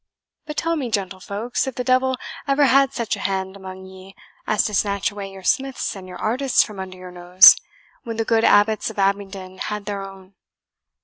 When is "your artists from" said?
6.07-6.79